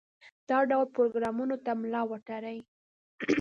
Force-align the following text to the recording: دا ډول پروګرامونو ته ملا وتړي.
دا 0.49 0.57
ډول 0.69 0.87
پروګرامونو 0.95 1.55
ته 1.65 1.71
ملا 1.81 2.01
وتړي. 2.07 2.57